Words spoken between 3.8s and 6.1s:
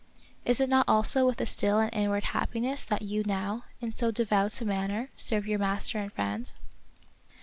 in so devout a manner, serve your master